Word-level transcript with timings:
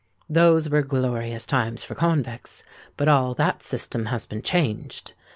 Those 0.27 0.67
were 0.67 0.81
glorious 0.81 1.45
times 1.45 1.83
for 1.83 1.93
convicts; 1.93 2.63
but 2.97 3.07
all 3.07 3.35
that 3.35 3.61
system 3.61 4.07
has 4.07 4.25
been 4.25 4.41
changed. 4.41 5.13